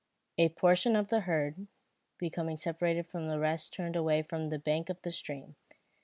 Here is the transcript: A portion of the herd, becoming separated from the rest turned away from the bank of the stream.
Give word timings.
A 0.39 0.49
portion 0.49 0.95
of 0.95 1.09
the 1.09 1.19
herd, 1.19 1.67
becoming 2.17 2.57
separated 2.57 3.05
from 3.05 3.27
the 3.27 3.37
rest 3.37 3.71
turned 3.71 3.95
away 3.95 4.23
from 4.23 4.45
the 4.45 4.57
bank 4.57 4.89
of 4.89 4.99
the 5.03 5.11
stream. 5.11 5.57